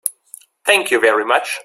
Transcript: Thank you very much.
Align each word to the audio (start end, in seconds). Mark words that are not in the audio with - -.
Thank 0.65 0.89
you 0.89 0.99
very 0.99 1.25
much. 1.25 1.59